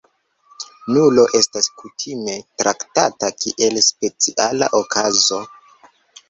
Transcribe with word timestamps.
Nulo 0.93 1.25
estas 1.39 1.67
kutime 1.81 2.37
traktata 2.63 3.29
kiel 3.45 3.79
speciala 3.89 4.71
okazo. 4.81 5.41